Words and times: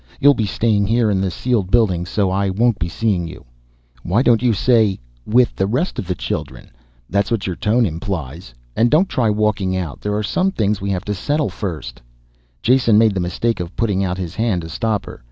You'll 0.19 0.33
be 0.33 0.47
staying 0.47 0.87
here 0.87 1.11
in 1.11 1.21
the 1.21 1.29
sealed 1.29 1.69
buildings 1.69 2.09
so 2.09 2.31
I 2.31 2.49
won't 2.49 2.79
be 2.79 2.89
seeing 2.89 3.27
you." 3.27 3.45
"Why 4.01 4.23
don't 4.23 4.41
you 4.41 4.51
say 4.51 4.97
'with 5.27 5.55
the 5.55 5.67
rest 5.67 5.99
of 5.99 6.07
the 6.07 6.15
children' 6.15 6.71
that's 7.07 7.29
what 7.29 7.45
your 7.45 7.55
tone 7.55 7.85
implies? 7.85 8.51
And 8.75 8.89
don't 8.89 9.07
try 9.07 9.29
walking 9.29 9.77
out, 9.77 10.01
there 10.01 10.15
are 10.15 10.23
some 10.23 10.49
things 10.53 10.81
we 10.81 10.89
have 10.89 11.05
to 11.05 11.13
settle 11.13 11.49
first" 11.49 12.01
Jason 12.63 12.97
made 12.97 13.13
the 13.13 13.19
mistake 13.19 13.59
of 13.59 13.75
putting 13.75 14.03
out 14.03 14.17
his 14.17 14.33
hand 14.33 14.63
to 14.63 14.69
stop 14.69 15.05
her. 15.05 15.19